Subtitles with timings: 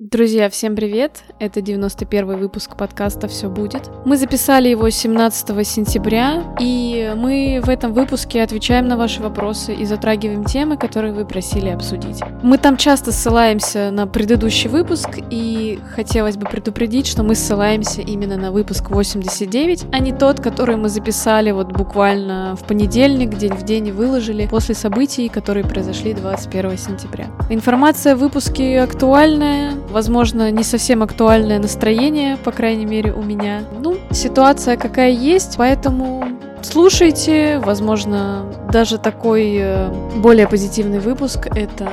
[0.00, 1.24] Друзья, всем привет!
[1.38, 3.90] Это 91 выпуск подкаста «Все будет».
[4.06, 9.84] Мы записали его 17 сентября, и мы в этом выпуске отвечаем на ваши вопросы и
[9.84, 12.18] затрагиваем темы, которые вы просили обсудить.
[12.42, 18.38] Мы там часто ссылаемся на предыдущий выпуск, и хотелось бы предупредить, что мы ссылаемся именно
[18.38, 23.64] на выпуск 89, а не тот, который мы записали вот буквально в понедельник, день в
[23.64, 27.26] день и выложили после событий, которые произошли 21 сентября.
[27.50, 33.62] Информация в выпуске актуальная, возможно, не совсем актуальное настроение, по крайней мере, у меня.
[33.80, 36.24] Ну, ситуация какая есть, поэтому
[36.62, 37.60] слушайте.
[37.64, 41.90] Возможно, даже такой э, более позитивный выпуск— это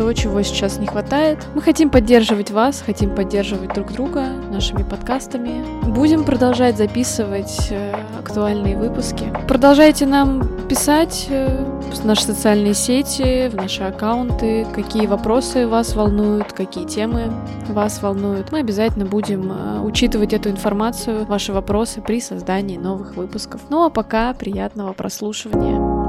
[0.00, 1.46] то, чего сейчас не хватает.
[1.54, 5.62] Мы хотим поддерживать вас, хотим поддерживать друг друга нашими подкастами.
[5.90, 9.30] Будем продолжать записывать э, актуальные выпуски.
[9.46, 16.54] Продолжайте нам писать э, в наши социальные сети, в наши аккаунты, какие вопросы вас волнуют,
[16.54, 17.30] какие темы
[17.68, 18.52] вас волнуют.
[18.52, 23.60] Мы обязательно будем э, учитывать эту информацию, ваши вопросы при создании новых выпусков.
[23.68, 25.99] Ну а пока приятного прослушивания.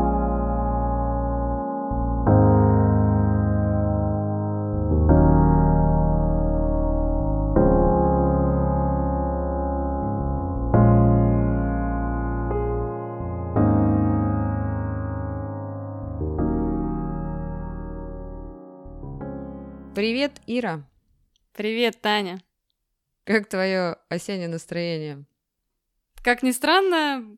[20.01, 20.81] Привет, Ира.
[21.53, 22.41] Привет, Таня.
[23.23, 25.25] Как твое осеннее настроение?
[26.23, 27.37] Как ни странно,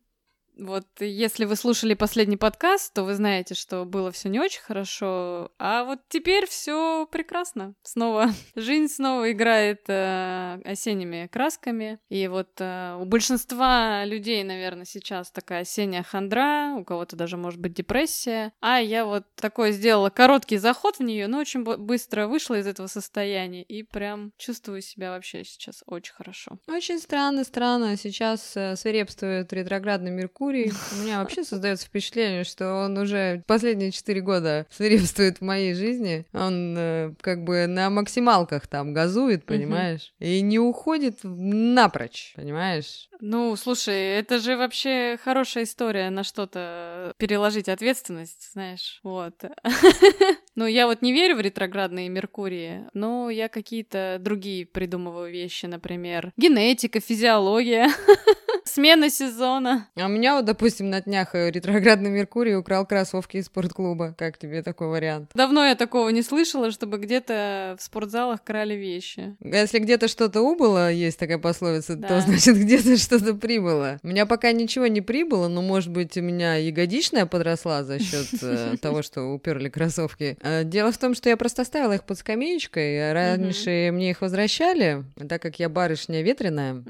[0.57, 5.51] вот если вы слушали последний подкаст, то вы знаете, что было все не очень хорошо,
[5.57, 7.73] а вот теперь все прекрасно.
[7.83, 15.31] Снова жизнь снова играет э, осенними красками, и вот э, у большинства людей, наверное, сейчас
[15.31, 20.57] такая осенняя хандра, у кого-то даже может быть депрессия, а я вот такой сделала короткий
[20.57, 25.43] заход в нее, но очень быстро вышла из этого состояния и прям чувствую себя вообще
[25.43, 26.59] сейчас очень хорошо.
[26.67, 27.97] Очень странно, странно.
[27.97, 30.71] Сейчас э, свирепствует ретроградный Меркурий Меркурий.
[30.91, 36.25] У меня вообще создается впечатление, что он уже последние четыре года свирепствует в моей жизни.
[36.33, 40.13] Он э, как бы на максималках там газует, понимаешь?
[40.19, 43.09] И не уходит напрочь, понимаешь?
[43.21, 49.43] Ну, слушай, это же вообще хорошая история на что-то переложить ответственность, знаешь, вот.
[50.55, 56.31] Ну, я вот не верю в ретроградные Меркурии, но я какие-то другие придумываю вещи, например,
[56.37, 57.89] генетика, физиология.
[58.73, 59.87] Смена сезона.
[59.95, 64.15] А у меня вот, допустим, на днях э, ретроградный Меркурий украл кроссовки из спортклуба.
[64.17, 65.29] Как тебе такой вариант?
[65.35, 69.35] Давно я такого не слышала, чтобы где-то в спортзалах крали вещи.
[69.41, 72.07] Если где-то что-то убыло, есть такая пословица, да.
[72.07, 73.99] то значит где-то что-то прибыло.
[74.01, 78.25] У меня пока ничего не прибыло, но, может быть, у меня ягодичная подросла за счет
[78.41, 80.35] э, того, что уперли кроссовки.
[80.41, 83.13] А, дело в том, что я просто оставила их под скамеечкой.
[83.13, 86.83] Раньше мне их возвращали, так как я барышня ветреная.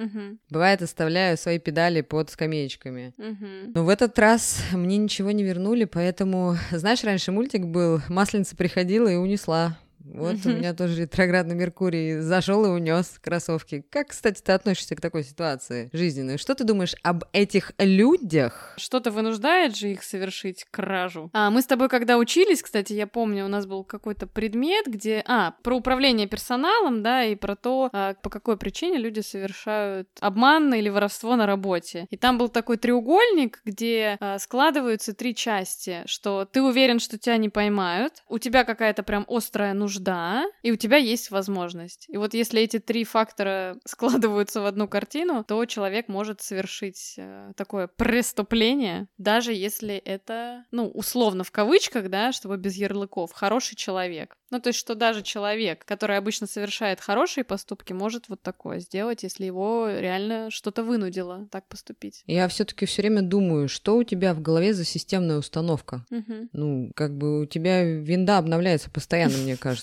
[0.49, 3.13] Бывает, оставляю свои педали под скамеечками.
[3.17, 3.71] Угу.
[3.73, 9.07] Но в этот раз мне ничего не вернули, поэтому, знаешь, раньше мультик был «Масленица приходила
[9.07, 9.77] и унесла».
[10.05, 13.85] Вот у меня тоже ретроградный Меркурий зашел и унес кроссовки.
[13.89, 16.37] Как, кстати, ты относишься к такой ситуации жизненной?
[16.37, 18.73] Что ты думаешь об этих людях?
[18.77, 21.29] Что-то вынуждает же их совершить кражу.
[21.33, 25.23] А мы с тобой, когда учились, кстати, я помню, у нас был какой-то предмет, где...
[25.25, 30.73] А, про управление персоналом, да, и про то, а, по какой причине люди совершают обман
[30.73, 32.07] или воровство на работе.
[32.09, 37.37] И там был такой треугольник, где а, складываются три части, что ты уверен, что тебя
[37.37, 42.05] не поймают, у тебя какая-то прям острая нужда нужда, и у тебя есть возможность.
[42.09, 47.51] И вот если эти три фактора складываются в одну картину, то человек может совершить э,
[47.55, 54.35] такое преступление, даже если это, ну, условно в кавычках, да, чтобы без ярлыков, хороший человек.
[54.53, 59.23] Ну, то есть, что даже человек, который обычно совершает хорошие поступки, может вот такое сделать,
[59.23, 62.23] если его реально что-то вынудило так поступить.
[62.27, 66.05] Я все-таки все время думаю, что у тебя в голове за системная установка.
[66.11, 66.49] Угу.
[66.53, 69.82] Ну, как бы у тебя винда обновляется постоянно, мне кажется.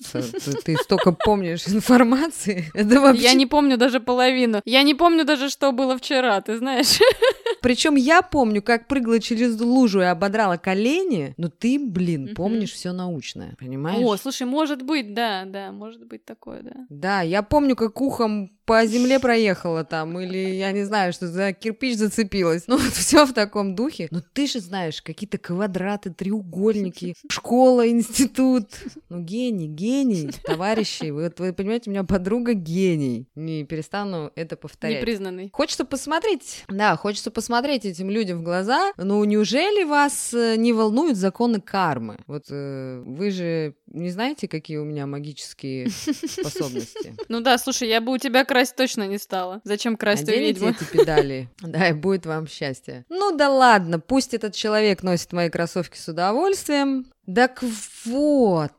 [0.65, 2.71] Ты столько помнишь информации.
[2.75, 3.23] Это вообще...
[3.23, 4.61] Я не помню даже половину.
[4.65, 6.99] Я не помню даже, что было вчера, ты знаешь.
[7.63, 12.93] Причем я помню, как прыгала через лужу и ободрала колени, но ты, блин, помнишь все
[12.93, 14.03] научное, понимаешь?
[14.03, 16.87] О, слушай, может быть, да, да, может быть такое, да.
[16.89, 21.53] Да, я помню, как ухом по земле проехала там, или, я не знаю, что за
[21.53, 22.69] кирпич зацепилась.
[22.69, 24.07] Ну, вот все в таком духе.
[24.13, 28.69] Но ты же знаешь, какие-то квадраты, треугольники, школа, институт.
[29.09, 31.11] Ну, гений, гений, товарищи.
[31.11, 33.27] Вы, вы понимаете, у меня подруга гений.
[33.35, 35.01] Не перестану это повторять.
[35.01, 35.51] Непризнанный.
[35.53, 38.93] Хочется посмотреть, да, хочется посмотреть этим людям в глаза.
[38.97, 42.19] Ну, неужели вас э, не волнуют законы кармы?
[42.29, 47.17] Вот э, вы же не знаете, какие у меня магические способности?
[47.29, 49.61] Ну да, слушай, я бы у тебя красть точно не стала.
[49.65, 50.71] Зачем красть у Оденете ведьмы?
[50.79, 53.07] эти педали, да, и будет вам счастье.
[53.09, 57.07] Ну да ладно, пусть этот человек носит мои кроссовки с удовольствием.
[57.35, 57.63] Так
[58.05, 58.73] вот,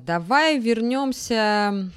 [0.00, 1.90] давай вернемся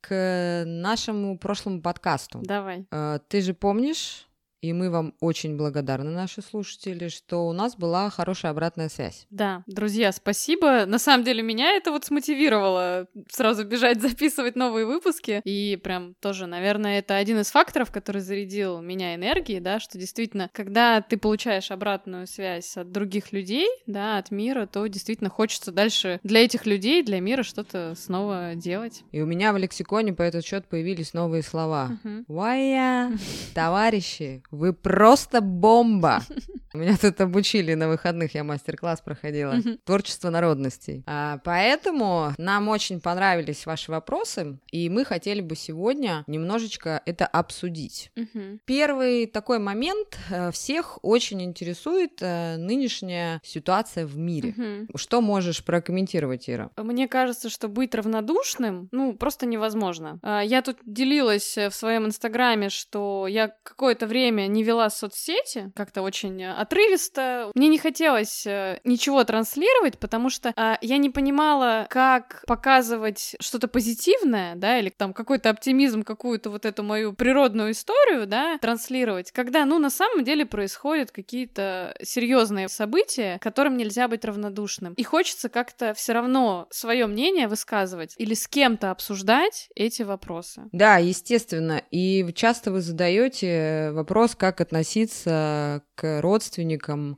[0.00, 2.40] к нашему прошлому подкасту.
[2.42, 2.86] Давай.
[2.90, 4.26] Э, Ты же помнишь,
[4.64, 9.26] и мы вам очень благодарны, наши слушатели, что у нас была хорошая обратная связь.
[9.28, 10.86] Да, друзья, спасибо.
[10.86, 15.42] На самом деле меня это вот смотивировало сразу бежать записывать новые выпуски.
[15.44, 20.48] И прям тоже, наверное, это один из факторов, который зарядил меня энергией, да, что действительно,
[20.54, 26.20] когда ты получаешь обратную связь от других людей, да, от мира, то действительно хочется дальше
[26.22, 29.02] для этих людей, для мира что-то снова делать.
[29.12, 31.98] И у меня в лексиконе по этот счет появились новые слова.
[32.02, 32.24] Мгм.
[32.28, 33.12] Вая,
[33.54, 36.22] товарищи, вы просто бомба!
[36.74, 39.52] Меня тут обучили на выходных, я мастер-класс проходила.
[39.52, 39.78] Мгм.
[39.84, 41.04] Творчество народностей.
[41.06, 48.10] А, поэтому нам очень понравились ваши вопросы, и мы хотели бы сегодня немножечко это обсудить.
[48.16, 48.60] Мгм.
[48.64, 54.54] Первый такой момент э, всех очень интересует э, нынешняя ситуация в мире.
[54.56, 54.88] Мгм.
[54.96, 56.70] Что можешь прокомментировать, Ира?
[56.76, 60.18] Мне кажется, что быть равнодушным, ну, просто невозможно.
[60.22, 65.70] А, Я тут делилась э, в своем инстаграме, что я какое-то время не вела соцсети,
[65.76, 67.50] как-то очень отрывисто.
[67.54, 73.68] Мне не хотелось э, ничего транслировать, потому что а, я не понимала, как показывать что-то
[73.68, 79.64] позитивное, да, или там какой-то оптимизм, какую-то вот эту мою природную историю, да, транслировать, когда,
[79.64, 84.94] ну, на самом деле происходят какие-то серьезные события, которым нельзя быть равнодушным.
[84.94, 90.62] И хочется как-то все равно свое мнение высказывать или с кем-то обсуждать эти вопросы.
[90.72, 91.82] Да, естественно.
[91.90, 96.53] И часто вы задаете вопрос, как относиться к родственникам,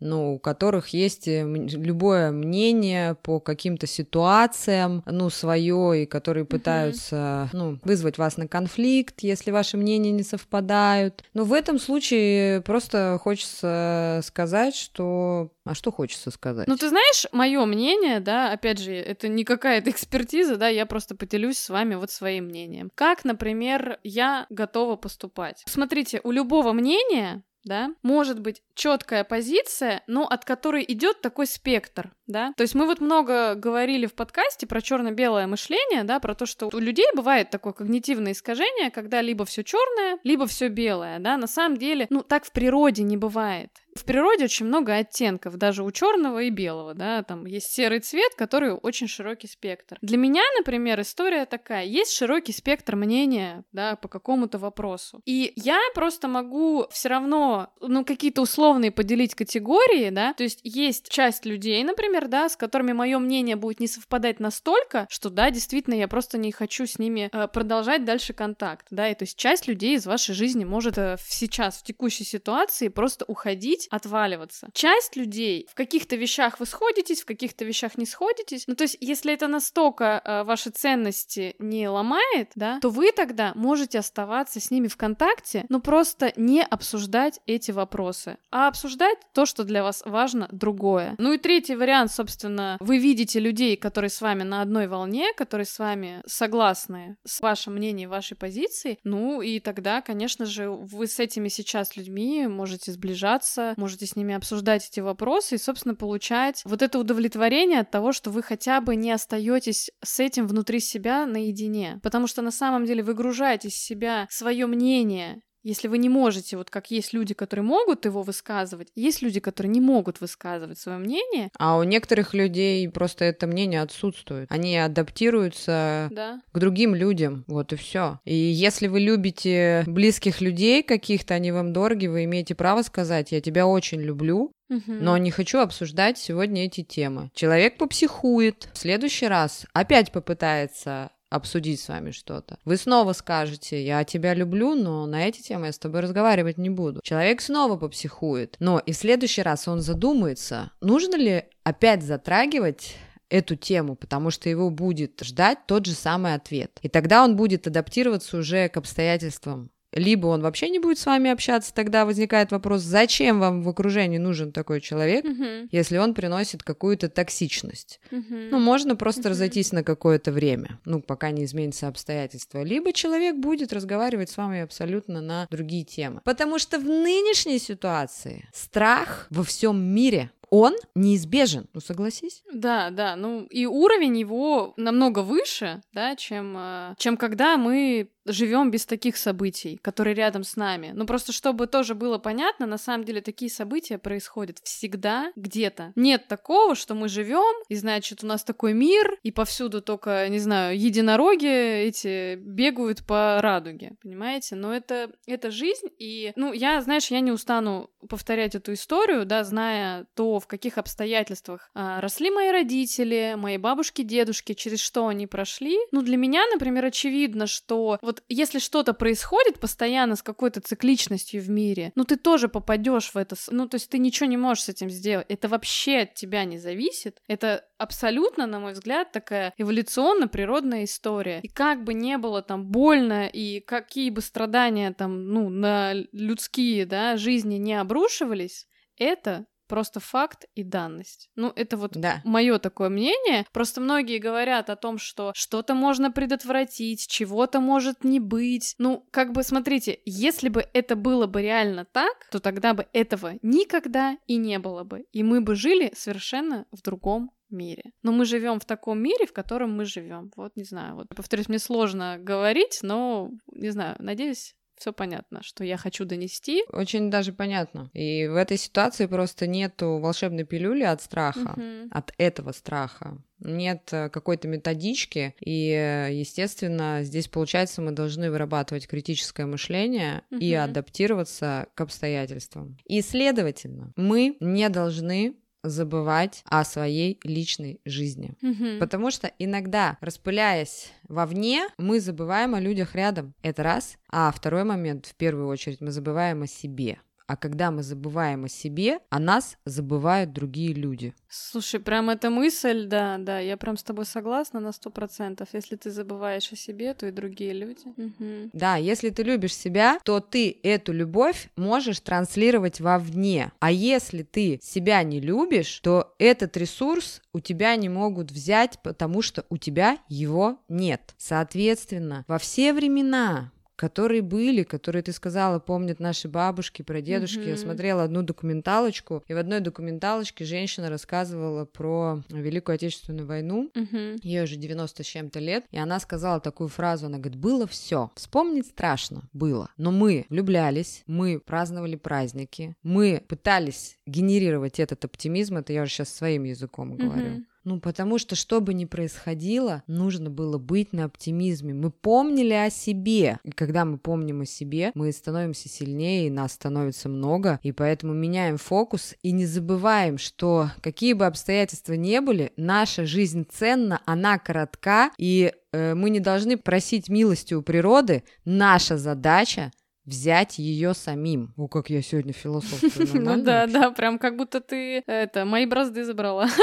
[0.00, 7.48] ну, у которых есть э, любое мнение по каким-то ситуациям, ну, свое, и которые пытаются,
[7.52, 11.24] ну, вызвать вас на конфликт, если ваши мнения не совпадают.
[11.34, 15.50] Но в этом случае просто хочется сказать, что...
[15.64, 16.68] А что хочется сказать?
[16.68, 21.16] Ну, ты знаешь, мое мнение, да, опять же, это не какая-то экспертиза, да, я просто
[21.16, 22.90] поделюсь с вами вот своим мнением.
[22.94, 25.64] Как, например, я готова поступать.
[25.66, 32.14] Смотрите, у любого мнения да, может быть четкая позиция, но от которой идет такой спектр,
[32.26, 32.54] да.
[32.56, 36.70] То есть мы вот много говорили в подкасте про черно-белое мышление, да, про то, что
[36.72, 41.36] у людей бывает такое когнитивное искажение, когда либо все черное, либо все белое, да.
[41.36, 43.70] На самом деле, ну так в природе не бывает.
[43.96, 48.34] В природе очень много оттенков, даже у черного и белого, да, там есть серый цвет,
[48.36, 49.96] который очень широкий спектр.
[50.02, 55.22] Для меня, например, история такая, есть широкий спектр мнения, да, по какому-то вопросу.
[55.24, 61.08] И я просто могу все равно, ну, какие-то условные поделить категории, да, то есть есть
[61.08, 65.94] часть людей, например, да, с которыми мое мнение будет не совпадать настолько, что, да, действительно,
[65.94, 69.66] я просто не хочу с ними э, продолжать дальше контакт, да, и то есть часть
[69.66, 74.68] людей из вашей жизни может э, сейчас, в текущей ситуации просто уходить, отваливаться.
[74.72, 78.96] Часть людей в каких-то вещах вы сходитесь, в каких-то вещах не сходитесь, ну, то есть
[79.00, 84.70] если это настолько э, ваши ценности не ломает, да, то вы тогда можете оставаться с
[84.70, 90.02] ними в контакте, но просто не обсуждать эти вопросы, а обсуждать то, что для вас
[90.04, 91.14] важно, другое.
[91.18, 95.66] Ну и третий вариант, собственно, вы видите людей, которые с вами на одной волне, которые
[95.66, 101.18] с вами согласны с вашим мнением, вашей позицией, ну и тогда, конечно же, вы с
[101.18, 106.82] этими сейчас людьми можете сближаться, можете с ними обсуждать эти вопросы и, собственно, получать вот
[106.82, 112.00] это удовлетворение от того, что вы хотя бы не остаетесь с этим внутри себя наедине.
[112.02, 116.70] Потому что на самом деле выгружаете из себя свое мнение если вы не можете, вот
[116.70, 121.50] как есть люди, которые могут его высказывать, есть люди, которые не могут высказывать свое мнение,
[121.58, 124.46] А у некоторых людей просто это мнение отсутствует.
[124.52, 128.20] Они адаптируются да, к другим людям, вот и все.
[128.24, 133.40] И если вы любите близких людей каких-то, они вам дороги, вы имеете право сказать, я
[133.40, 137.30] тебя очень люблю, но не хочу обсуждать сегодня эти темы.
[137.34, 142.58] Человек попсихует, в следующий раз опять попытается обсудить с вами что-то.
[142.64, 146.70] Вы снова скажете, я тебя люблю, но на эти темы я с тобой разговаривать не
[146.70, 147.00] буду.
[147.02, 152.96] Человек снова попсихует, но и в следующий раз он задумается, нужно ли опять затрагивать
[153.28, 156.78] эту тему, потому что его будет ждать тот же самый ответ.
[156.82, 161.30] И тогда он будет адаптироваться уже к обстоятельствам либо он вообще не будет с вами
[161.30, 165.68] общаться, тогда возникает вопрос, зачем вам в окружении нужен такой человек, Мгм.
[165.72, 167.98] если он приносит какую-то токсичность.
[168.10, 168.50] Мгм.
[168.50, 169.30] Ну, можно просто Мгм.
[169.30, 172.62] разойтись на какое-то время, ну, пока не изменятся обстоятельства.
[172.62, 176.20] Либо человек будет разговаривать с вами абсолютно на другие темы.
[176.24, 181.66] Потому что в нынешней ситуации страх во всем мире, он неизбежен.
[181.74, 182.42] Ну, согласись?
[182.52, 188.70] Да, да, ну и уровень его намного выше, да, чем, э, чем когда мы живем
[188.70, 190.92] без таких событий, которые рядом с нами.
[190.94, 195.92] Ну просто чтобы тоже было понятно, на самом деле такие события происходят всегда где-то.
[195.96, 200.38] Нет такого, что мы живем и значит у нас такой мир и повсюду только, не
[200.38, 204.56] знаю, единороги эти бегают по радуге, понимаете?
[204.56, 209.44] Но это это жизнь и, ну я, знаешь, я не устану повторять эту историю, да,
[209.44, 215.26] зная то, в каких обстоятельствах а, росли мои родители, мои бабушки, дедушки, через что они
[215.26, 215.78] прошли.
[215.90, 221.48] Ну для меня, например, очевидно, что вот если что-то происходит постоянно с какой-то цикличностью в
[221.48, 224.68] мире, ну ты тоже попадешь в это, ну то есть ты ничего не можешь с
[224.68, 230.84] этим сделать, это вообще от тебя не зависит, это абсолютно, на мой взгляд, такая эволюционно-природная
[230.84, 231.40] история.
[231.42, 236.86] И как бы не было там больно, и какие бы страдания там, ну, на людские,
[236.86, 241.30] да, жизни не обрушивались, это просто факт и данность.
[241.36, 242.20] Ну, это вот Да.
[242.24, 243.46] мое такое мнение.
[243.52, 248.74] Просто многие говорят о том, что что-то можно предотвратить, чего-то может не быть.
[248.78, 253.34] Ну, как бы, смотрите, если бы это было бы реально так, то тогда бы этого
[253.42, 255.04] никогда и не было бы.
[255.12, 257.92] И мы бы жили совершенно в другом мире.
[258.02, 260.32] Но мы живем в таком мире, в котором мы живем.
[260.36, 265.64] Вот, не знаю, вот, повторюсь, мне сложно говорить, но, не знаю, надеюсь, все понятно, что
[265.64, 266.64] я хочу донести.
[266.72, 267.90] Очень даже понятно.
[267.94, 271.88] И в этой ситуации просто нету волшебной пилюли от страха, Мгм.
[271.90, 273.18] от этого страха.
[273.38, 280.54] Нет э, какой-то методички, и, э, естественно, здесь, получается, мы должны вырабатывать критическое мышление и
[280.54, 280.64] Мгм.
[280.64, 282.78] адаптироваться к обстоятельствам.
[282.86, 285.34] И, следовательно, мы не должны
[285.68, 288.34] забывать о своей личной жизни.
[288.40, 288.78] Мгм.
[288.78, 293.34] Потому что иногда, распыляясь вовне, мы забываем о людях рядом.
[293.42, 293.96] Это раз.
[294.08, 296.98] А второй момент, в первую очередь, мы забываем о себе.
[297.26, 301.14] А когда мы забываем о себе, о нас забывают другие люди.
[301.28, 305.48] Слушай, прям эта мысль, да, да, я прям с тобой согласна на сто процентов.
[305.52, 307.82] Если ты забываешь о себе, то и другие люди.
[307.96, 308.50] Мгм.
[308.52, 313.50] Да, если ты любишь себя, то ты эту любовь можешь транслировать вовне.
[313.58, 319.20] А если ты себя не любишь, то этот ресурс у тебя не могут взять, потому
[319.20, 321.14] что у тебя его нет.
[321.18, 327.40] Соответственно, во все времена которые были, которые ты сказала, помнят наши бабушки, прадедушки.
[327.40, 327.56] Я Мгм.
[327.58, 334.16] смотрела одну документалочку, и в одной документалочке женщина рассказывала про Великую Отечественную войну, Мгм.
[334.22, 338.10] Ей уже 90 с чем-то лет, и она сказала такую фразу, она говорит, было все,
[338.16, 345.72] вспомнить страшно, было, но мы влюблялись, мы праздновали праздники, мы пытались генерировать этот оптимизм, это
[345.72, 347.44] я уже сейчас своим языком говорю.
[347.66, 351.74] Ну, потому что, что бы ни происходило, нужно было быть на оптимизме.
[351.74, 353.40] Мы помнили о себе.
[353.42, 357.58] И когда мы помним о себе, мы становимся сильнее, и нас становится много.
[357.64, 363.44] И поэтому меняем фокус и не забываем, что какие бы обстоятельства ни были, наша жизнь
[363.50, 368.22] ценна, она коротка, и э, мы не должны просить милости у природы.
[368.44, 369.72] Наша задача
[370.04, 371.52] взять ее самим.
[371.56, 373.08] О, как я сегодня философствую.
[373.26, 376.48] Ну да, да, прям как будто ты это мои бразды забрала.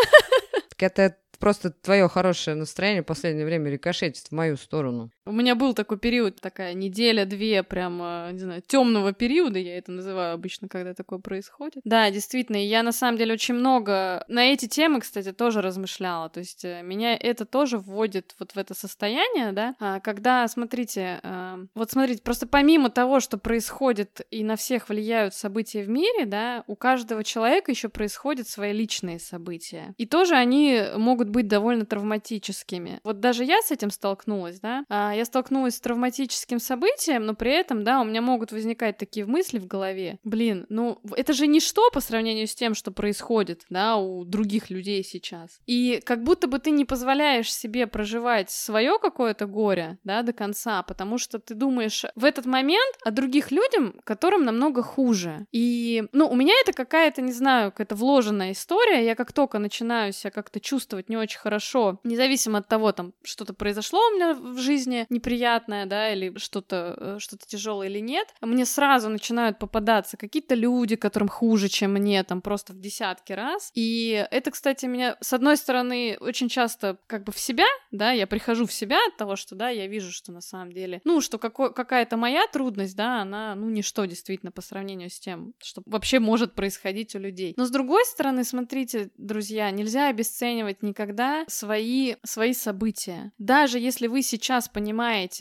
[0.76, 5.12] Так это просто твое хорошее настроение в последнее время рикошетит в мою сторону.
[5.26, 9.92] У меня был такой период, такая неделя-две, прям, э, не знаю, темного периода, я это
[9.92, 11.82] называю обычно, когда такое происходит.
[11.86, 16.30] Да, действительно, я на самом деле очень много на эти темы, кстати, тоже размышляла.
[16.30, 21.22] То есть э, меня это тоже вводит вот в это состояние, да, а, когда, смотрите,
[21.24, 26.26] э, вот смотрите, просто помимо того, что происходит и на всех влияют события в мире,
[26.26, 29.94] да, у каждого человека еще происходят свои личные события.
[29.98, 33.00] И тоже они могут быть довольно травматическими.
[33.06, 37.52] Вот даже я с этим столкнулась, да, а, я столкнулась с травматическим событием, но при
[37.52, 40.20] этом, да, у меня могут возникать такие мысли в голове.
[40.24, 45.04] Блин, ну это же ничто по сравнению с тем, что происходит, да, у других людей
[45.04, 45.60] сейчас.
[45.66, 50.84] И как будто бы ты не позволяешь себе проживать свое какое-то горе, да, до конца,
[50.84, 55.46] потому что ты думаешь в этот момент о других людям, которым намного хуже.
[55.52, 59.06] И, ну, у меня это какая-то, не знаю, какая-то вложенная история.
[59.06, 63.54] Я как только начинаю себя как-то чувствовать не очень хорошо, независимо от того, там, что-то
[63.54, 68.28] произошло у меня в жизни, мне неприятное, да, или что-то э, что-то тяжелое или нет,
[68.42, 73.72] мне сразу начинают попадаться какие-то люди, которым хуже, чем мне, там просто в десятки раз.
[73.74, 78.28] И это, кстати, меня, с одной стороны, очень часто как бы в себя, да, я
[78.28, 81.38] прихожу в себя от того, что, да, я вижу, что на самом деле, ну, что
[81.40, 86.54] какая-то моя трудность, да, она, ну, ничто действительно по сравнению с тем, что вообще может
[86.54, 87.54] происходить у людей.
[87.58, 93.32] Но с другой стороны, смотрите, друзья, нельзя обесценивать никогда свои, свои события.
[93.38, 94.93] Даже если вы сейчас понимаете,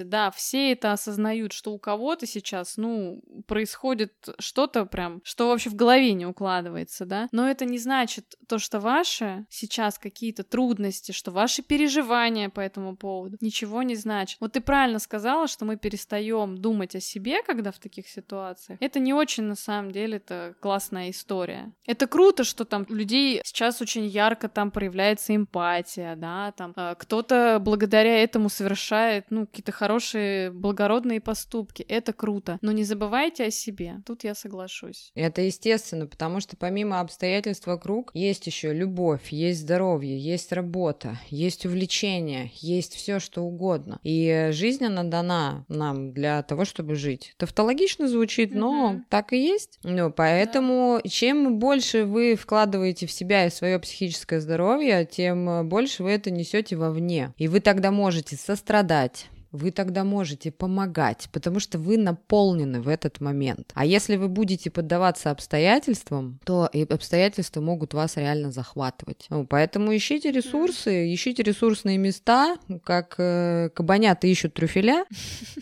[0.04, 5.75] да, все это осознают, что у кого-то сейчас, ну, происходит что-то прям, что вообще в
[5.75, 11.30] голове не укладывается, да, но это не значит то, что ваши сейчас какие-то трудности, что
[11.30, 14.38] ваши переживания по этому поводу ничего не значит.
[14.40, 18.78] Вот ты правильно сказала, что мы перестаем думать о себе, когда в таких ситуациях.
[18.80, 21.73] Это не очень, на самом деле, это классная история.
[21.87, 26.94] Это круто, что там у людей сейчас очень ярко там проявляется эмпатия, да, там э,
[26.99, 31.82] кто-то благодаря этому совершает, ну, какие-то хорошие, благородные поступки.
[31.82, 32.58] Это круто.
[32.62, 34.02] Но не забывайте о себе.
[34.06, 35.11] Тут я соглашусь.
[35.14, 41.66] Это естественно, потому что помимо обстоятельств вокруг есть еще любовь, есть здоровье, есть работа, есть
[41.66, 43.99] увлечение, есть все что угодно.
[44.02, 47.34] И жизнь она дана нам для того, чтобы жить.
[47.37, 49.00] Тавтологично звучит, но mm-hmm.
[49.08, 49.78] так и есть.
[49.82, 51.08] Ну, поэтому да.
[51.08, 56.76] чем больше вы вкладываете в себя и свое психическое здоровье, тем больше вы это несете
[56.76, 57.32] вовне.
[57.37, 63.21] И вы тогда можете сострадать, вы тогда можете помогать, потому что вы наполнены в этот
[63.21, 63.71] момент.
[63.75, 69.26] А если вы будете поддаваться обстоятельствам, то и обстоятельства могут вас реально захватывать.
[69.28, 75.04] Ну, поэтому ищите ресурсы, ищите ресурсные места, как э, кабанята ищут трюфеля.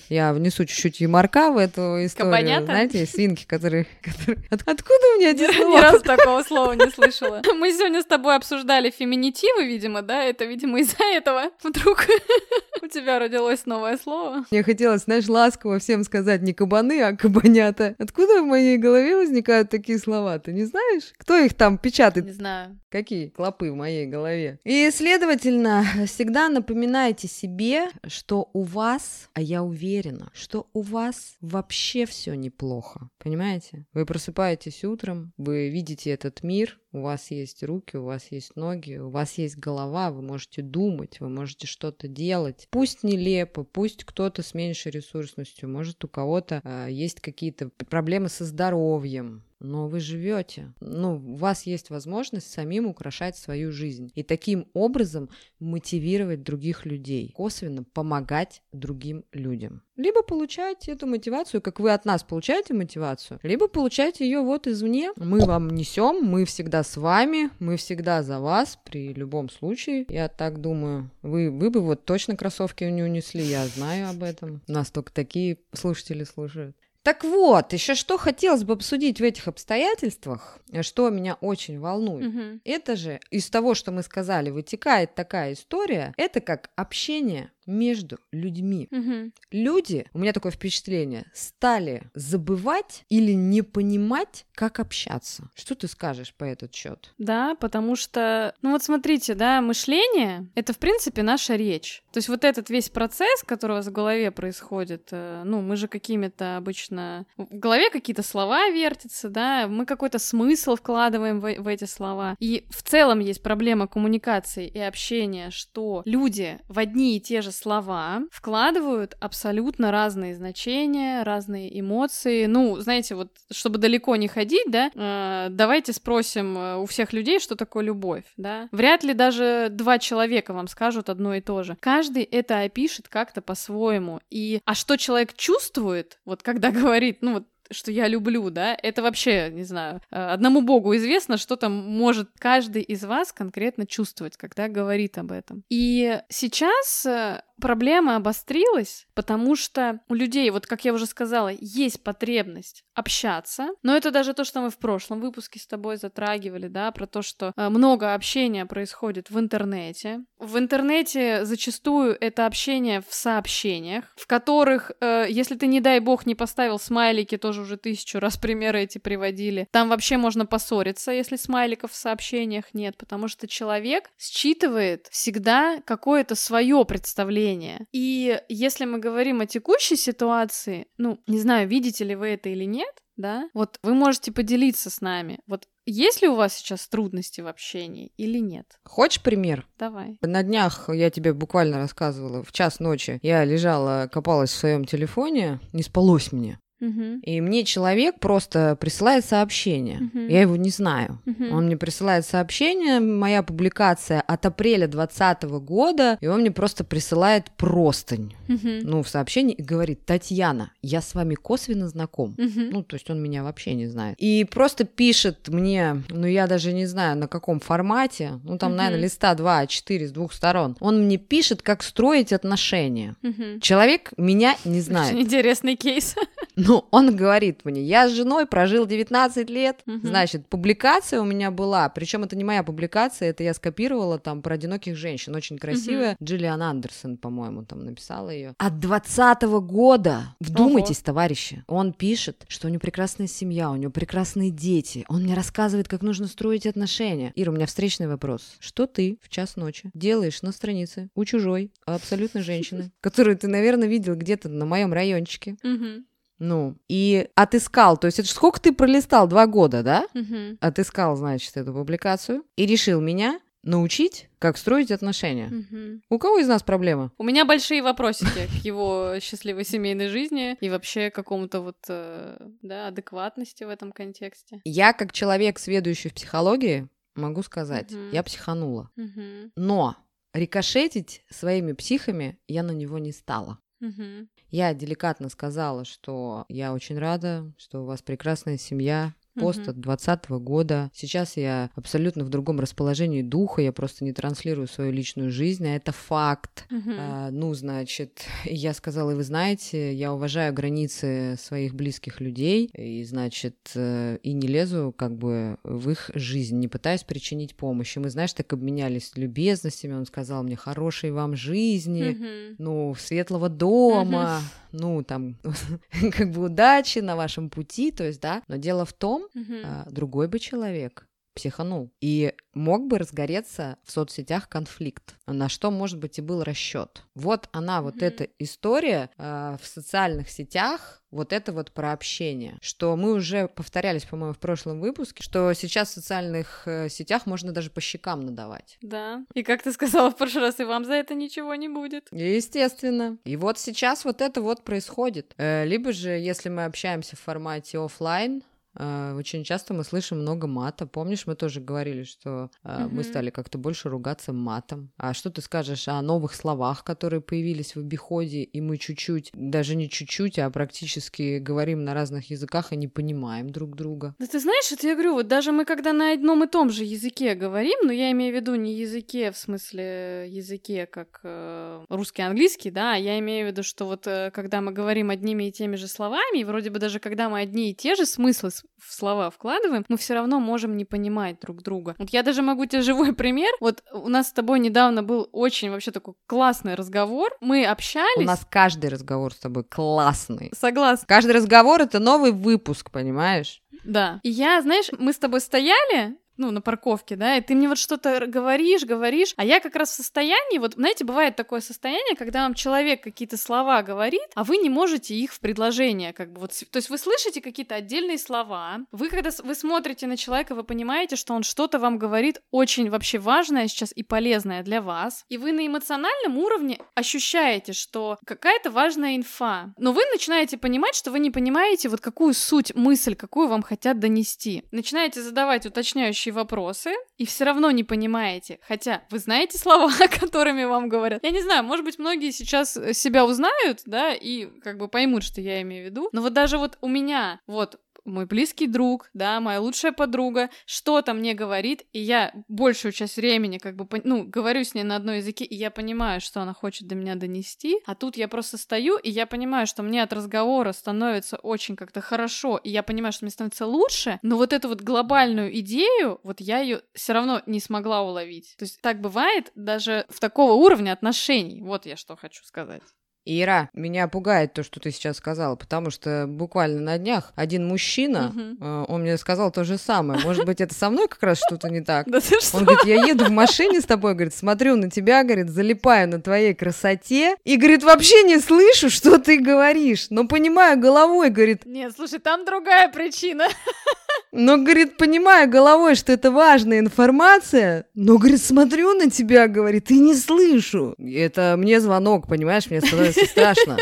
[0.09, 2.33] Я внесу чуть-чуть юморка в эту историю.
[2.33, 2.67] Кабанята?
[2.67, 3.87] Знаете, свинки, которые...
[4.03, 4.39] которые...
[4.51, 5.79] От, откуда у меня эти слова?
[5.79, 7.43] Ни разу такого слова не слышала.
[7.55, 10.23] Мы сегодня с тобой обсуждали феминитивы, видимо, да?
[10.23, 12.07] Это, видимо, из-за этого вдруг
[12.83, 14.45] у тебя родилось новое новое слово.
[14.51, 17.95] Мне хотелось, знаешь, ласково всем сказать не кабаны, а кабанята.
[17.99, 20.39] Откуда в моей голове возникают такие слова?
[20.39, 21.13] Ты не знаешь?
[21.17, 22.27] Кто их там печатает?
[22.27, 22.79] Не знаю.
[22.91, 24.59] Какие клопы в моей голове?
[24.65, 32.05] И, следовательно, всегда напоминайте себе, что у вас, а я уверена, что у вас вообще
[32.05, 33.09] все неплохо.
[33.19, 33.87] Понимаете?
[33.95, 38.97] Вы просыпаетесь утром, вы видите этот мир, у вас есть руки, у вас есть ноги,
[38.97, 42.67] у вас есть голова, вы можете думать, вы можете что-то делать.
[42.71, 48.45] Пусть нелепо, пусть кто-то с меньшей ресурсностью, может у кого-то э, есть какие-то проблемы со
[48.45, 50.73] здоровьем, но вы живете.
[50.81, 54.11] Ну, у вас есть возможность самим украшать свою жизнь.
[54.15, 59.83] И таким образом мотивировать других людей, косвенно помогать другим людям.
[59.97, 65.13] Либо получать эту мотивацию, как вы от нас получаете мотивацию, либо получать ее вот извне.
[65.17, 70.07] Мы вам несем, мы всегда с вами, мы всегда за вас при любом случае.
[70.09, 74.63] Я так думаю, вы, вы бы вот точно кроссовки не унесли, я знаю об этом.
[74.67, 76.75] У нас только такие слушатели слушают.
[77.03, 82.29] Так вот, еще что хотелось бы обсудить в этих обстоятельствах, что меня очень волнует.
[82.29, 82.61] Угу.
[82.65, 88.89] Это же из того, что мы сказали, вытекает такая история, это как общение между людьми.
[88.91, 89.33] Угу.
[89.53, 95.49] Люди, у меня такое впечатление, стали забывать или не понимать, как общаться.
[95.55, 97.15] Что ты скажешь по этот счет?
[97.19, 102.03] Да, потому что, ну вот смотрите, да, мышление— это, в принципе, наша речь.
[102.13, 105.77] То есть вот этот весь процесс, который у вас в голове происходит, э, ну, мы
[105.77, 107.25] же какими-то обычно...
[107.37, 112.37] В голове какие-то слова вертятся, да, мы какой-то смысл вкладываем в, в эти слова.
[112.39, 117.53] И в целом есть проблема коммуникации и общения, что люди в одни и те же
[117.61, 122.47] слова вкладывают абсолютно разные значения, разные эмоции.
[122.47, 127.39] Ну, знаете, вот, чтобы далеко не ходить, да, э, давайте спросим э, у всех людей,
[127.39, 128.69] что такое любовь, да.
[128.73, 131.77] Вряд ли даже два человека вам скажут одно и то же.
[131.81, 134.21] Каждый это опишет как-то по-своему.
[134.31, 139.03] И, а что человек чувствует, вот когда говорит, ну вот что я люблю, да, это
[139.03, 144.37] вообще, не знаю, э, одному богу известно, что там может каждый из вас конкретно чувствовать,
[144.37, 145.63] когда говорит об этом.
[145.69, 152.03] И сейчас э, проблема обострилась, потому что у людей, вот как я уже сказала, есть
[152.03, 156.91] потребность общаться, но это даже то, что мы в прошлом выпуске с тобой затрагивали, да,
[156.91, 160.25] про то, что э, много общения происходит в интернете.
[160.39, 166.27] В интернете зачастую это общение в сообщениях, в которых, э, если ты, не дай бог,
[166.27, 171.37] не поставил смайлики, тоже уже тысячу раз примеры эти приводили, там вообще можно поссориться, если
[171.37, 177.87] смайликов в сообщениях нет, потому что человек считывает всегда какое-то свое представление мышления.
[177.93, 182.65] И если мы говорим о текущей ситуации, ну, не знаю, видите ли вы это или
[182.65, 185.41] нет, да, вот вы можете поделиться с нами.
[185.47, 188.81] Вот Есть ли у вас сейчас трудности в общении или нет?
[188.85, 189.67] Хочешь пример?
[189.79, 190.19] Давай.
[190.23, 195.61] На днях я тебе буквально рассказывала, в час ночи я лежала, копалась в своем телефоне,
[195.73, 196.59] не спалось мне.
[196.81, 197.21] Мгм.
[197.21, 199.99] И мне человек просто присылает сообщение.
[200.01, 200.29] Мгм.
[200.29, 201.21] Я его не знаю.
[201.27, 201.53] Мгм.
[201.53, 207.51] Он мне присылает сообщение, моя публикация от апреля 2020 года, и он мне просто присылает
[207.57, 208.79] простынь, Мгм.
[208.83, 212.35] ну, в сообщении, и говорит, Татьяна, я с вами косвенно знаком.
[212.39, 212.71] Мгм.
[212.71, 214.17] Ну, то есть он меня вообще не знает.
[214.19, 218.79] И просто пишет мне, ну, я даже не знаю, на каком формате, ну, там, Мгм.
[218.79, 220.77] наверное, листа 2, 4 с двух сторон.
[220.81, 223.17] Он мне пишет, как строить отношения.
[223.23, 223.61] Мгм.
[223.61, 225.15] Человек меня не Очень знает.
[225.15, 226.15] интересный кейс.
[226.57, 230.07] Ну, он говорит мне, я с женой прожил 19 лет, Мгм.
[230.07, 234.55] значит, публикация у меня была, причем это не моя публикация, это я скопировала там про
[234.55, 238.55] одиноких женщин, очень красивая, Джиллиан Андерсон, по-моему, там написала ее.
[238.59, 244.51] От 20 года, вдумайтесь, товарищи, он пишет, что у него прекрасная семья, у него прекрасные
[244.51, 247.33] дети, он мне рассказывает, как нужно строить отношения.
[247.35, 248.57] Ира, у меня встречный вопрос.
[248.59, 253.89] Что ты в час ночи делаешь на странице у чужой, абсолютно женщины, которую ты, наверное,
[253.89, 255.57] видел где-то на моем райончике?
[255.63, 256.05] Мгм.
[256.41, 259.29] Ну, и отыскал, то есть это сколько ты пролистал?
[259.29, 260.07] Два года, да?
[260.15, 260.57] Мгм.
[260.61, 265.49] Отыскал, значит, эту публикацию и решил меня научить, как строить отношения.
[265.49, 266.03] Мгм.
[266.09, 267.13] У кого из нас проблема?
[267.19, 272.89] У меня большие вопросики к его счастливой семейной жизни и вообще какому-то вот, э, да,
[272.89, 274.63] адекватности в этом контексте.
[274.65, 278.13] Я, как человек, сведущий в психологии, могу сказать, Мгм.
[278.13, 278.89] я психанула.
[278.97, 279.53] Мгм.
[279.57, 279.95] Но
[280.33, 283.59] рикошетить своими психами я на него не стала.
[283.81, 284.29] Мгм.
[284.51, 289.71] Я деликатно сказала, что я очень рада, что у вас прекрасная семья, пост Мгм.
[289.71, 290.91] от 2020 года.
[290.95, 295.77] Сейчас я абсолютно в другом расположении духа, я просто не транслирую свою личную жизнь, а
[295.77, 296.67] это факт.
[296.71, 296.95] Мгм.
[296.99, 303.05] А, ну, значит, я сказала, и вы знаете, я уважаю границы своих близких людей, и,
[303.05, 307.97] значит, э, и не лезу как бы в их жизнь, не пытаюсь причинить помощь.
[307.97, 312.57] И мы, знаешь, так обменялись любезностями, он сказал мне, хорошей вам жизни, Мгм.
[312.59, 314.41] ну, светлого дома,
[314.73, 315.37] ну, там,
[316.13, 318.43] как бы удачи на вашем пути, то есть, да.
[318.49, 319.63] Но дело в том, Мгм.
[319.65, 325.99] а, другой бы человек психанул и мог бы разгореться в соцсетях конфликт, на что, может
[325.99, 327.03] быть, и был расчет.
[327.15, 328.05] Вот она, вот Мгм.
[328.05, 334.05] эта история а, в социальных сетях, вот это вот про общение, что мы уже повторялись,
[334.05, 338.77] по-моему, в прошлом выпуске, что сейчас в социальных э, сетях можно даже по щекам надавать.
[338.83, 339.25] Да.
[339.35, 342.09] И как ты сказала в прошлый раз, и вам за это ничего не будет.
[342.13, 343.19] Естественно.
[343.25, 345.35] И вот сейчас вот это вот происходит.
[345.37, 348.43] Э, Либо же, если мы общаемся в формате оффлайн, э,
[348.77, 350.87] очень часто мы слышим много мата.
[350.87, 354.93] Помнишь, мы тоже говорили, что э, мы стали как-то больше ругаться матом.
[354.97, 359.75] А что ты скажешь о новых словах, которые появились в обиходе, и мы чуть-чуть, даже
[359.75, 364.15] не чуть-чуть, а практически говорим на разных языках и не понимаем друг друга?
[364.19, 366.85] Да ты знаешь, это я говорю, вот даже мы когда на одном и том же
[366.85, 372.23] языке говорим, но я имею в виду не языке в смысле языке как э, русский,
[372.23, 375.53] английский, да, а я имею в виду, что вот э, когда мы говорим одними и
[375.53, 378.93] теми же словами, и вроде бы даже когда мы одни и те же смыслы в
[378.93, 381.95] слова вкладываем, мы все равно можем не понимать друг друга.
[381.99, 383.51] Вот я даже могу тебе живой пример.
[383.61, 387.37] Вот у нас с тобой недавно был очень вообще такой классный разговор.
[387.41, 388.17] Мы общались.
[388.17, 390.51] У нас каждый разговор с тобой классный.
[390.55, 391.07] Согласна.
[391.07, 393.63] Каждый разговор— это новый выпуск, понимаешь?
[393.85, 394.21] Да.
[394.23, 397.79] И я, знаешь, мы с тобой стояли, ну, на парковке, да, и ты мне вот
[397.79, 402.45] что-то говоришь, говоришь, а я как раз в состоянии, вот, знаете, бывает такое состояние, когда
[402.45, 406.53] вам человек какие-то слова говорит, а вы не можете их в предложение, как бы вот,
[406.53, 411.17] то есть вы слышите какие-то отдельные слова, вы когда вы смотрите на человека, вы понимаете,
[411.17, 415.53] что он что-то вам говорит очень вообще важное сейчас и полезное для вас, и вы
[415.53, 421.31] на эмоциональном уровне ощущаете, что какая-то важная инфа, но вы начинаете понимать, что вы не
[421.31, 424.65] понимаете вот какую суть, мысль, какую вам хотят донести.
[424.71, 429.91] Начинаете задавать уточняющие вопросы, и все равно не понимаете, хотя вы знаете слова,
[430.21, 431.23] которыми вам говорят.
[431.23, 435.23] Я не знаю, может быть, многие сейчас э, себя узнают, да, и как бы поймут,
[435.23, 439.11] что я имею в виду, но вот даже вот у меня, вот мой близкий друг,
[439.15, 444.25] да, моя лучшая подруга, что-то мне говорит, и я большую часть времени как бы, ну,
[444.25, 447.79] говорю с ней на одном языке, и я понимаю, что она хочет до меня донести,
[447.87, 452.01] а тут я просто стою, и я понимаю, что мне от разговора становится очень как-то
[452.01, 456.41] хорошо, и я понимаю, что мне становится лучше, но вот эту вот глобальную идею, вот
[456.41, 458.55] я ее все равно не смогла уловить.
[458.59, 461.63] То есть так бывает даже в такого уровня отношений.
[461.63, 462.83] Вот я что хочу сказать.
[463.31, 468.33] Ира, меня пугает то, что ты сейчас сказала, потому что буквально на днях один мужчина,
[468.61, 470.21] э, он мне сказал то же самое.
[470.21, 472.07] Может быть, это со мной как раз что-то не так?
[472.11, 472.59] Да ты что?
[472.59, 476.21] Он говорит, я еду в машине с тобой, говорит, смотрю на тебя, говорит, залипаю на
[476.21, 481.93] твоей красоте, и, говорит, вообще не слышу, что ты говоришь, но понимаю головой, говорит, Нет,
[481.95, 483.47] слушай, там другая причина.
[484.33, 489.99] Но, говорит, понимаю головой, что это важная информация, но, говорит, смотрю на тебя, говорит, и
[489.99, 490.95] не слышу.
[490.99, 493.77] Это мне звонок, понимаешь, мне становится страшно.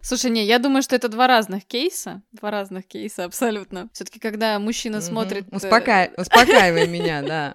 [0.00, 2.22] Слушай, не, я думаю, что это два разных кейса.
[2.32, 3.88] Два разных кейса, абсолютно.
[3.94, 5.46] все таки когда мужчина смотрит...
[5.50, 7.54] Э, Успокаивай, успокаивай меня, да.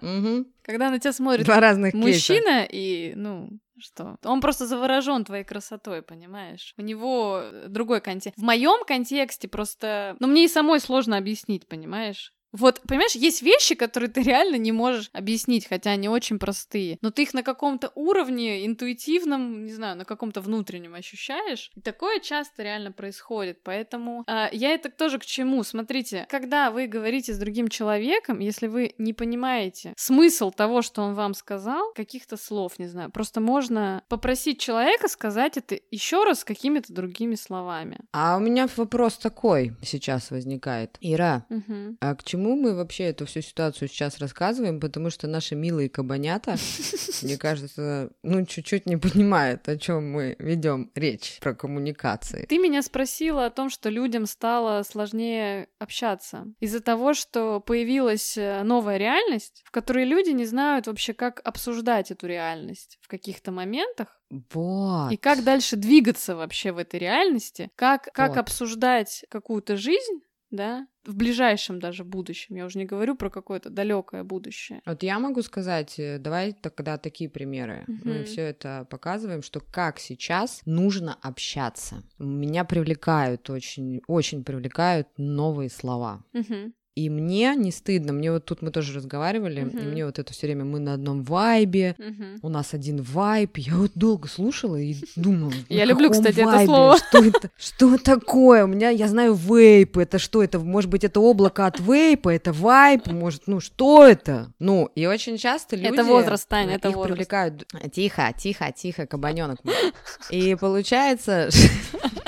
[0.64, 4.18] Когда на тебя смотрит два разных мужчина и, ну, что?
[4.24, 6.74] Он просто заворожен твоей красотой, понимаешь?
[6.78, 8.40] У него другой контекст.
[8.40, 10.16] В моем контексте просто...
[10.20, 12.34] Ну, мне и самой сложно объяснить, понимаешь?
[12.52, 17.12] Вот, понимаешь, есть вещи, которые ты реально не можешь объяснить, хотя они очень простые, но
[17.12, 21.72] ты их на каком-то уровне интуитивном, не знаю, на каком-то внутреннем ощущаешь.
[21.76, 25.64] И такое часто реально происходит, поэтому э, я это тоже к чему?
[25.64, 31.14] Смотрите, когда вы говорите с другим человеком, если вы не понимаете смысл того, что он
[31.14, 36.94] вам сказал, каких-то слов, не знаю, просто можно попросить человека сказать это еще раз какими-то
[36.94, 38.00] другими словами.
[38.12, 40.98] А у меня вопрос такой сейчас возникает.
[41.02, 41.98] Ира, угу.
[42.00, 44.80] а к чему почему мы вообще эту всю ситуацию сейчас рассказываем?
[44.80, 46.56] Потому что наши милые кабанята,
[47.22, 52.46] мне кажется, ну, чуть-чуть не понимают, о чем мы ведем речь про коммуникации.
[52.48, 58.64] Ты меня спросила о том, что людям стало сложнее общаться из-за того, что появилась э,
[58.64, 64.18] новая реальность, в которой люди не знают вообще, как обсуждать эту реальность в каких-то моментах.
[64.54, 65.12] Вот.
[65.12, 68.38] И как дальше двигаться вообще в этой реальности, как, как вот.
[68.38, 72.56] обсуждать какую-то жизнь, да, в ближайшем даже будущем.
[72.56, 74.82] Я уже не говорю про какое-то далекое будущее.
[74.86, 77.86] Вот я могу сказать, э, давай тогда такие примеры.
[77.88, 78.00] Угу.
[78.04, 82.04] Мы все это показываем, что как сейчас нужно общаться.
[82.18, 86.24] Меня привлекают очень, очень привлекают новые слова.
[86.34, 86.74] Угу.
[87.00, 89.84] И мне не стыдно, мне вот тут мы тоже разговаривали, uh-huh.
[89.84, 92.40] и мне вот это все время мы на одном вайбе, uh-huh.
[92.42, 95.54] у нас один вайб, я вот долго слушала и думала.
[95.70, 96.98] Я люблю, кстати, это слово.
[96.98, 97.52] Что это?
[97.58, 98.66] Что такое?
[98.66, 100.60] У меня, я знаю, вейп, это что это?
[100.60, 104.52] Может быть, это облако от вейпа, это вайп, может, ну что это?
[104.60, 105.94] Ну, и очень часто люди...
[105.94, 107.14] Это возраст, Таня, это возраст.
[107.14, 107.66] привлекают...
[107.94, 109.60] Тихо, тихо, тихо, кабаненок.
[110.32, 111.48] И получается...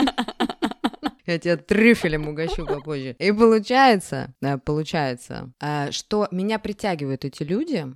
[1.26, 3.16] Я тебя трюфелем угощу попозже.
[3.20, 4.34] И получается,
[4.66, 7.88] получается, э, что меня притягивают эти люди,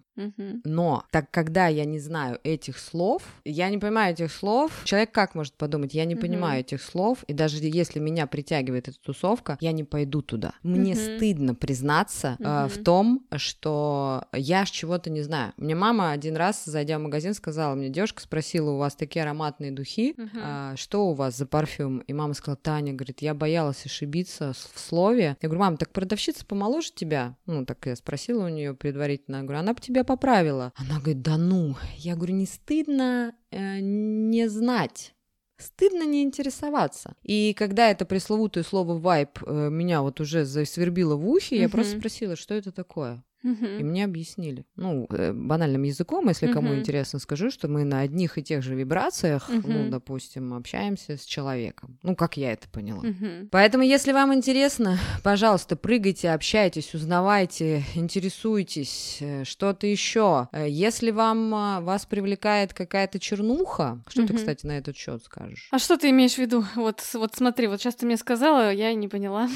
[0.63, 5.35] но так когда я не знаю этих слов, я не понимаю этих слов, человек как
[5.35, 9.71] может подумать, я не понимаю этих слов, и даже если меня притягивает эта тусовка, я
[9.71, 10.53] не пойду туда.
[10.63, 15.53] Мне стыдно признаться э, в том, что я чего-то не знаю.
[15.57, 19.71] Мне мама один раз, зайдя в магазин, сказала, мне девушка спросила, у вас такие ароматные
[19.71, 21.99] духи, э, что у вас за парфюм?
[21.99, 25.38] И мама сказала, Таня, говорит, я боялась ошибиться в слове.
[25.41, 27.38] Я говорю, мам, так продавщица помоложе тебя?
[27.45, 29.38] Ну, так я спросила у нее предварительно.
[29.38, 30.73] Я говорю, она бы тебя поправила.
[30.75, 31.75] Она говорит, да ну.
[31.97, 35.13] Я говорю, не стыдно э, не знать.
[35.58, 37.15] Стыдно не интересоваться.
[37.23, 41.97] И когда это пресловутое слово вайп э, меня вот уже засвербило в ухе, я просто
[41.97, 43.23] спросила, что это такое.
[43.45, 43.79] Uh-huh.
[43.79, 44.65] И мне объяснили.
[44.75, 46.53] Ну, э, банальным языком, если uh-huh.
[46.53, 49.63] кому интересно, скажу, что мы на одних и тех же вибрациях, uh-huh.
[49.67, 51.99] ну, допустим, общаемся с человеком.
[52.01, 53.03] Ну, как я это поняла.
[53.03, 53.47] Uh-huh.
[53.51, 60.49] Поэтому, если вам интересно, пожалуйста, прыгайте, общайтесь, узнавайте, интересуйтесь, э, что-то еще.
[60.51, 64.27] Э, если вам вас привлекает какая-то чернуха, что uh-huh.
[64.27, 65.67] ты, кстати, на этот счет скажешь?
[65.71, 66.65] А что ты имеешь в виду?
[66.75, 69.49] Вот, вот смотри, вот сейчас ты мне сказала, я не поняла.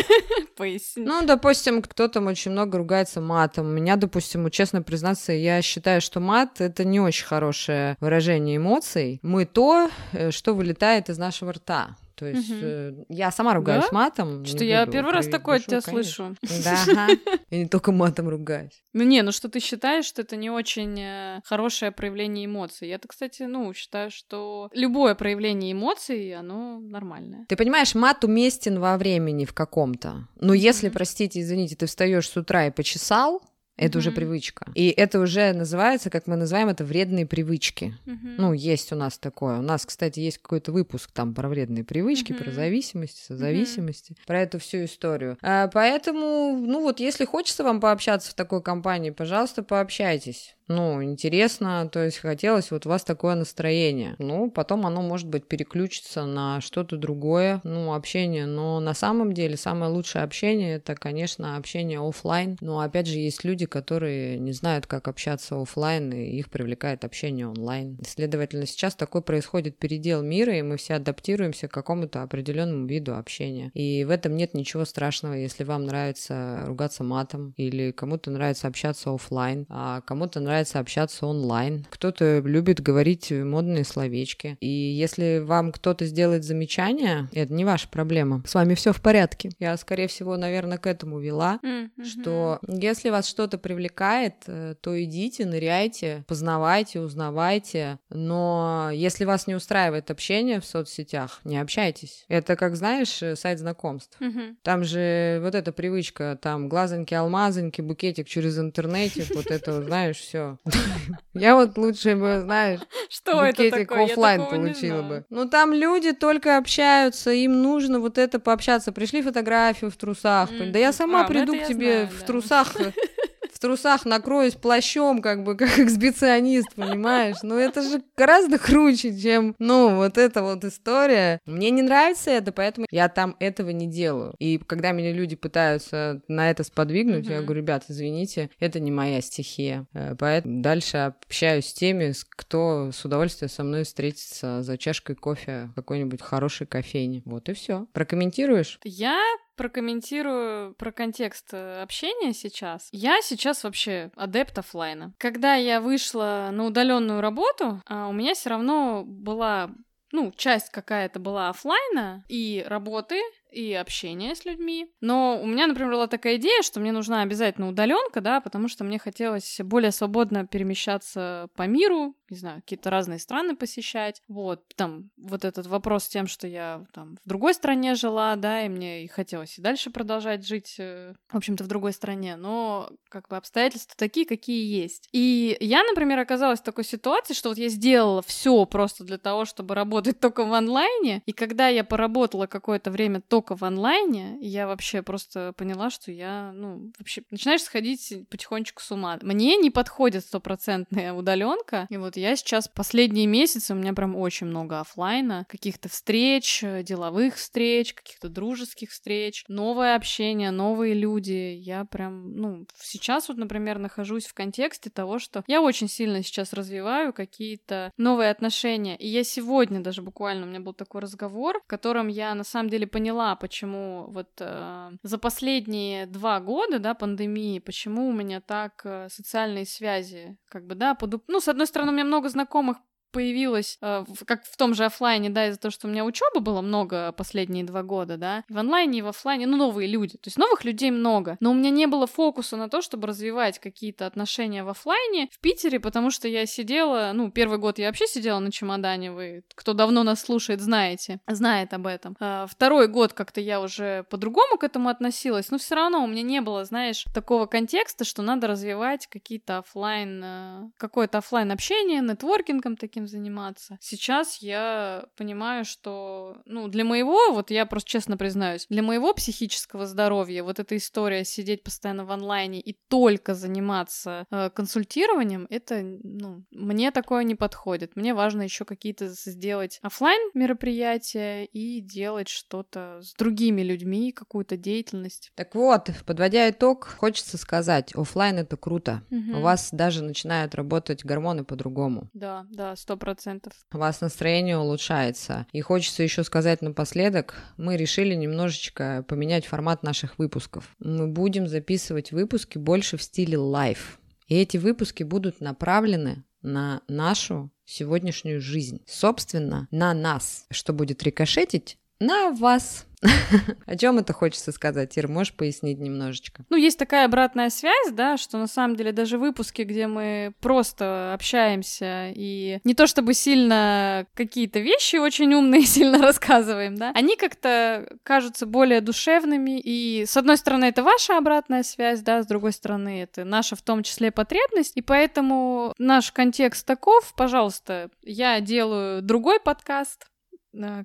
[0.56, 1.04] Поясни.
[1.04, 3.66] Ну, допустим, кто там очень много ругается матом.
[3.66, 9.20] Меня, допустим, честно признаться, я считаю, что мат— это не очень хорошее выражение эмоций.
[9.22, 11.96] Мы то, э, что вылетает из нашего рта.
[12.16, 12.60] То есть угу.
[12.62, 13.94] э, я сама ругаюсь да?
[13.94, 14.44] матом.
[14.44, 16.34] Что я первый раз такое от тебя слышу.
[16.64, 17.08] Да,
[17.50, 18.82] я не только матом ругаюсь.
[18.94, 22.88] Ну не, ну что ты считаешь, что это не очень э, хорошее проявление эмоций.
[22.88, 27.44] Я-то, кстати, ну, считаю, что любое проявление эмоций, оно нормальное.
[27.48, 30.26] Ты понимаешь, мат уместен во времени в каком-то.
[30.40, 33.42] Но если, простите, извините, ты встаешь с утра и почесал,
[33.76, 34.00] это mm-hmm.
[34.00, 34.66] уже привычка.
[34.74, 37.94] И это уже называется, как мы называем это, вредные привычки.
[38.06, 38.34] Mm-hmm.
[38.38, 39.58] Ну, есть у нас такое.
[39.58, 42.42] У нас, кстати, есть какой-то выпуск там про вредные привычки, mm-hmm.
[42.42, 44.26] про зависимости, созависимости, mm-hmm.
[44.26, 45.36] про эту всю историю.
[45.42, 51.88] А, поэтому, ну вот, если хочется вам пообщаться в такой компании, пожалуйста, пообщайтесь ну, интересно,
[51.90, 54.16] то есть хотелось вот у вас такое настроение.
[54.18, 58.46] Ну, потом оно, может быть, переключится на что-то другое, ну, общение.
[58.46, 62.56] Но на самом деле самое лучшее общение это, конечно, общение офлайн.
[62.60, 67.46] Но опять же, есть люди, которые не знают, как общаться офлайн, и их привлекает общение
[67.46, 67.98] онлайн.
[68.04, 73.70] Следовательно, сейчас такой происходит передел мира, и мы все адаптируемся к какому-то определенному виду общения.
[73.74, 79.14] И в этом нет ничего страшного, если вам нравится ругаться матом, или кому-то нравится общаться
[79.14, 84.56] офлайн, а кому-то нравится нравится общаться онлайн, кто-то любит говорить модные словечки.
[84.60, 88.42] И если вам кто-то сделает замечание, это не ваша проблема.
[88.46, 89.50] С вами все в порядке.
[89.58, 92.04] Я, скорее всего, наверное, к этому вела, mm-hmm.
[92.04, 97.98] что если вас что-то привлекает, э, то идите, ныряйте, познавайте, узнавайте.
[98.08, 102.24] Но если вас не устраивает общение в соцсетях, не общайтесь.
[102.28, 104.16] Это как, знаешь, э, сайт знакомств.
[104.22, 104.54] Mm-hmm.
[104.62, 110.45] Там же вот эта привычка, там глазоньки, алмазоньки, букетик через интернете, вот это, знаешь, все.
[111.34, 112.80] Я вот лучше бы, знаешь,
[113.10, 115.24] что букетик офлайн получила бы.
[115.30, 118.92] Ну там люди только общаются, им нужно вот это пообщаться.
[118.92, 120.50] Пришли фотографию в трусах.
[120.50, 122.74] Да я сама а, ну приду к тебе в трусах
[123.56, 127.36] в трусах накроюсь плащом, как бы, как эксбиционист, понимаешь?
[127.42, 131.40] Ну, это же гораздо круче, чем, ну, вот эта вот история.
[131.46, 134.34] Мне не нравится это, поэтому я там этого не делаю.
[134.38, 137.32] И когда меня люди пытаются на это сподвигнуть, mm-hmm.
[137.32, 139.86] я говорю, ребят, извините, это не моя стихия.
[139.94, 145.70] Э, поэтому дальше общаюсь с теми, кто с удовольствием со мной встретится за чашкой кофе
[145.72, 147.22] в какой-нибудь хорошей кофейне.
[147.24, 147.86] Вот и все.
[147.94, 148.78] Прокомментируешь?
[148.84, 149.18] Я
[149.56, 152.88] прокомментирую про контекст э, общения сейчас.
[152.92, 155.14] Я сейчас вообще адепт офлайна.
[155.18, 159.70] Когда я вышла на удаленную работу, а, у меня все равно была
[160.12, 164.90] ну, часть какая-то была офлайна и работы, и общения с людьми.
[165.00, 168.84] Но у меня, например, была такая идея, что мне нужна обязательно удаленка, да, потому что
[168.84, 174.22] мне хотелось более свободно перемещаться по миру, не знаю, какие-то разные страны посещать.
[174.28, 178.64] Вот, там, вот этот вопрос с тем, что я там в другой стране жила, да,
[178.64, 182.90] и мне и хотелось и дальше продолжать жить, э, в общем-то, в другой стране, но
[183.08, 185.08] как бы обстоятельства такие, какие есть.
[185.12, 189.44] И я, например, оказалась в такой ситуации, что вот я сделала все просто для того,
[189.44, 194.66] чтобы работать только в онлайне, и когда я поработала какое-то время только в онлайне, я
[194.66, 199.18] вообще просто поняла, что я, ну, вообще начинаешь сходить потихонечку с ума.
[199.22, 204.46] Мне не подходит стопроцентная удаленка, и вот я сейчас последние месяцы, у меня прям очень
[204.46, 211.56] много офлайна, каких-то встреч, э, деловых встреч, каких-то дружеских встреч, новое общение, новые люди.
[211.58, 216.52] Я прям, ну, сейчас вот, например, нахожусь в контексте того, что я очень сильно сейчас
[216.52, 218.96] развиваю какие-то новые отношения.
[218.96, 222.70] И я сегодня даже буквально, у меня был такой разговор, в котором я на самом
[222.70, 228.80] деле поняла, почему вот э, за последние два года, да, пандемии, почему у меня так
[228.84, 231.24] э, социальные связи, как бы, да, подуп...
[231.28, 232.78] ну, с одной стороны, у меня много знакомых
[233.16, 236.60] появилась, э, как в том же офлайне, да, из-за того, что у меня учебы было
[236.60, 240.26] много последние два года, да, и в онлайне, и в офлайне, ну, новые люди, то
[240.28, 244.04] есть новых людей много, но у меня не было фокуса на то, чтобы развивать какие-то
[244.04, 248.38] отношения в офлайне в Питере, потому что я сидела, ну, первый год я вообще сидела
[248.38, 252.16] на чемодане, вы, кто давно нас слушает, знаете, знает об этом.
[252.20, 256.20] А второй год как-то я уже по-другому к этому относилась, но все равно у меня
[256.20, 262.76] не было, знаешь, такого контекста, что надо развивать какие-то офлайн, э, какое-то офлайн общение, нетворкингом
[262.76, 263.78] таким заниматься.
[263.80, 269.86] Сейчас я понимаю, что, ну, для моего, вот я просто честно признаюсь, для моего психического
[269.86, 276.44] здоровья вот эта история сидеть постоянно в онлайне и только заниматься э, консультированием, это, ну,
[276.50, 277.96] мне такое не подходит.
[277.96, 285.32] Мне важно еще какие-то сделать офлайн мероприятия и делать что-то с другими людьми, какую-то деятельность.
[285.34, 289.02] Так вот, подводя итог, хочется сказать, офлайн это круто.
[289.10, 289.38] Угу.
[289.38, 292.10] У вас даже начинают работать гормоны по-другому.
[292.12, 293.52] Да, да, сто процентов.
[293.72, 295.46] У вас настроение улучшается.
[295.52, 300.74] И хочется еще сказать напоследок, мы решили немножечко поменять формат наших выпусков.
[300.78, 303.98] Мы будем записывать выпуски больше в стиле live.
[304.28, 308.82] И эти выпуски будут направлены на нашу сегодняшнюю жизнь.
[308.86, 312.86] Собственно, на нас, что будет рикошетить на вас.
[313.66, 315.08] О чем это хочется сказать, Ир?
[315.08, 316.44] Можешь пояснить немножечко?
[316.48, 321.12] Ну, есть такая обратная связь, да, что на самом деле даже выпуски, где мы просто
[321.12, 327.86] общаемся и не то чтобы сильно какие-то вещи очень умные сильно рассказываем, да, они как-то
[328.02, 333.02] кажутся более душевными, и с одной стороны это ваша обратная связь, да, с другой стороны
[333.02, 339.38] это наша в том числе потребность, и поэтому наш контекст таков, пожалуйста, я делаю другой
[339.38, 340.06] подкаст,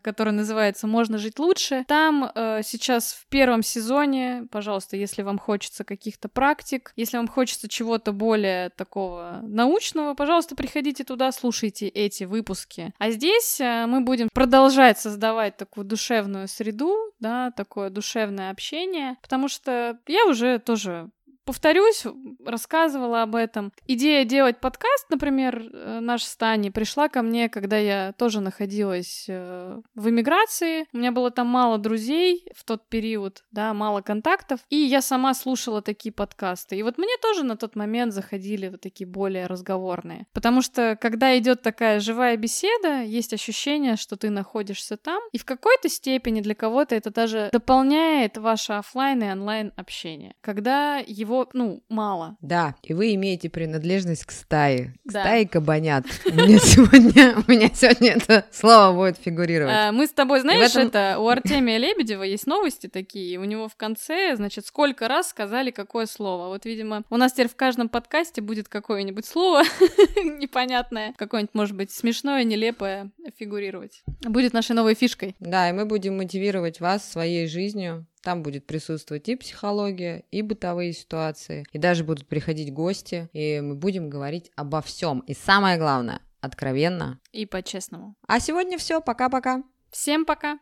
[0.02, 1.86] который называется «Можно жить лучше».
[1.88, 7.68] Там э, сейчас в первом сезоне, пожалуйста, если вам хочется каких-то практик, если вам хочется
[7.68, 12.94] чего-то более такого научного, пожалуйста, приходите туда, слушайте эти выпуски.
[12.98, 19.48] А здесь э, мы будем продолжать создавать такую душевную среду, да, такое душевное общение, потому
[19.48, 21.10] что я уже тоже
[21.46, 22.06] повторюсь,
[22.46, 23.72] рассказывала об этом.
[23.88, 29.26] Идея делать подкаст, например, э, наш с Таней, пришла ко мне, когда я тоже находилась
[29.28, 30.88] э, в эмиграции.
[30.94, 35.34] У меня было там мало друзей в тот период, да, мало контактов, и я сама
[35.34, 36.76] слушала такие подкасты.
[36.76, 40.26] И вот мне тоже на тот момент заходили вот такие более разговорные.
[40.34, 45.46] Потому что, когда идет такая живая беседа, есть ощущение, что ты находишься там, и в
[45.46, 50.34] какой-то степени для кого-то это даже дополняет ваше офлайн и онлайн общение.
[50.42, 52.38] Когда его, ну, мало.
[52.42, 54.94] Да, и вы имеете принадлежность к стае.
[55.08, 55.22] К Да.
[55.22, 56.06] стае кабанят.
[56.26, 59.74] У меня сегодня, у меня сегодня это слово будет фигурировать.
[59.76, 63.38] А, Мы с тобой, знаешь, это у Артемия Лебедева есть новости такие.
[63.40, 66.48] У него в конце, значит, сколько раз сказали какое слово.
[66.48, 69.64] Вот, видимо, у нас теперь в каждом подкасте будет какое-нибудь слово
[70.24, 74.04] непонятное, какое-нибудь, может быть, смешное, нелепое фигурировать.
[74.22, 75.36] Будет нашей новой фишкой.
[75.40, 78.06] Да, и мы будем мотивировать вас своей жизнью.
[78.22, 83.76] Там будет присутствовать и психология, и бытовые ситуации, и даже будут приходить гости, и мы
[83.76, 85.22] будем говорить обо всем.
[85.22, 87.20] И самое главное, откровенно.
[87.32, 88.16] И по-честному.
[88.28, 89.64] А сегодня все, пока-пока.
[89.90, 90.60] Всем пока!